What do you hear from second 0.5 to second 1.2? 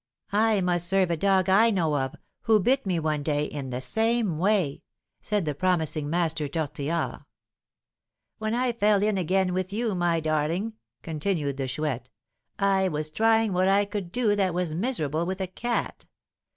must serve a